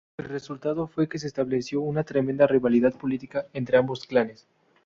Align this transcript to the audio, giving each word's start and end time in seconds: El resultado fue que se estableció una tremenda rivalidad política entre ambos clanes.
El 0.17 0.25
resultado 0.29 0.87
fue 0.87 1.07
que 1.07 1.19
se 1.19 1.27
estableció 1.27 1.79
una 1.81 2.03
tremenda 2.03 2.47
rivalidad 2.47 2.97
política 2.97 3.45
entre 3.53 3.77
ambos 3.77 4.07
clanes. 4.07 4.47